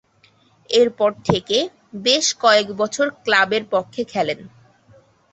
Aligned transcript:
এরপর 0.69 1.11
থেকে 1.25 1.57
বেশ 2.03 2.25
কয়েকবছর 2.43 3.07
ক্লাবের 3.23 3.63
পক্ষে 3.73 4.01
খেলেন। 4.11 4.39